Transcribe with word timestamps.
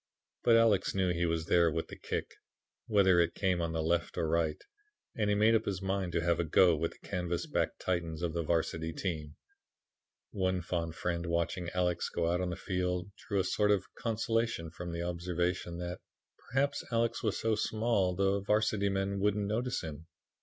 But 0.43 0.55
Alex 0.55 0.95
knew 0.95 1.13
he 1.13 1.27
was 1.27 1.45
there 1.45 1.69
with 1.69 1.89
the 1.89 1.95
kick, 1.95 2.31
whether 2.87 3.19
it 3.19 3.35
came 3.35 3.61
on 3.61 3.71
the 3.71 3.83
left 3.83 4.17
or 4.17 4.27
right, 4.27 4.59
and 5.15 5.29
he 5.29 5.35
made 5.35 5.53
up 5.53 5.65
his 5.65 5.79
mind 5.79 6.11
to 6.13 6.23
have 6.23 6.39
a 6.39 6.43
go 6.43 6.75
with 6.75 6.93
the 6.93 7.07
canvas 7.07 7.45
backed 7.45 7.79
Titans 7.81 8.23
of 8.23 8.33
the 8.33 8.41
Varsity 8.41 8.93
team. 8.93 9.35
One 10.31 10.63
fond 10.63 10.95
friend 10.95 11.27
watching 11.27 11.69
Alex 11.75 12.09
go 12.09 12.31
out 12.31 12.41
on 12.41 12.49
the 12.49 12.55
field 12.55 13.11
drew 13.27 13.39
a 13.39 13.43
sort 13.43 13.69
of 13.69 13.85
consolation 13.93 14.71
from 14.71 14.91
the 14.91 15.03
observation 15.03 15.77
that 15.77 15.99
"perhaps 16.49 16.83
Alex 16.91 17.21
was 17.21 17.39
so 17.39 17.53
small 17.53 18.15
the 18.15 18.39
Varsity 18.41 18.89
men 18.89 19.19
wouldn't 19.19 19.45
notice 19.45 19.83
him." 19.83 20.07